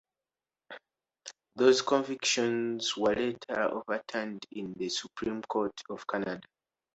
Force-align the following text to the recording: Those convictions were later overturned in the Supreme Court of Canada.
Those 1.55 1.83
convictions 1.83 2.97
were 2.97 3.13
later 3.13 3.61
overturned 3.71 4.47
in 4.51 4.73
the 4.73 4.89
Supreme 4.89 5.43
Court 5.43 5.79
of 5.91 6.07
Canada. 6.07 6.41